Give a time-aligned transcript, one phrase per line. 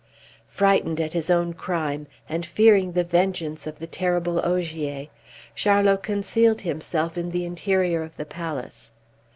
[0.47, 5.05] Frightened at his own crime, and fearing the vengeance of the terrible Ogier,
[5.53, 8.89] Charlot concealed himself in the interior of the palace.